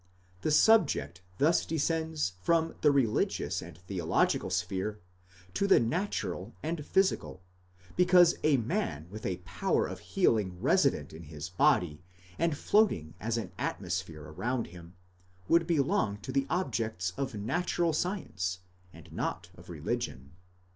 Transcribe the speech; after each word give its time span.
The 0.41 0.49
sub 0.49 0.87
ject 0.87 1.21
thus 1.37 1.63
descends 1.63 2.33
from 2.41 2.73
the 2.81 2.89
religious 2.89 3.61
and 3.61 3.77
theological 3.77 4.49
sphere 4.49 4.99
to 5.53 5.67
the 5.67 5.79
natural 5.79 6.55
and 6.63 6.83
physical, 6.83 7.43
because 7.95 8.33
a 8.43 8.57
man 8.57 9.05
with 9.11 9.27
a 9.27 9.37
power 9.45 9.85
of 9.85 9.99
healing 9.99 10.59
resident 10.59 11.13
in 11.13 11.25
his 11.25 11.49
body, 11.49 12.01
and 12.39 12.57
floating 12.57 13.13
as 13.19 13.37
an 13.37 13.51
atmosphere 13.59 14.23
around 14.23 14.65
him, 14.73 14.95
would 15.47 15.67
belong 15.67 16.17
to 16.21 16.31
the 16.31 16.47
objects 16.49 17.13
of 17.15 17.35
natural 17.35 17.93
science, 17.93 18.61
and 18.91 19.11
not 19.13 19.51
of 19.55 19.69
religion. 19.69 20.31